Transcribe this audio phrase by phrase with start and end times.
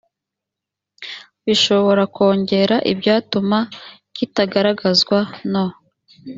[1.45, 3.57] bishobora kongera ibyatuma
[4.15, 5.19] kitagaragazwa
[5.51, 5.65] no